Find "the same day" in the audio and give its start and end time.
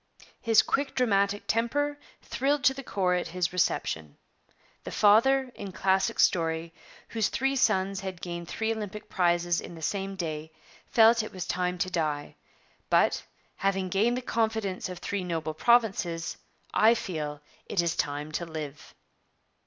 9.75-10.53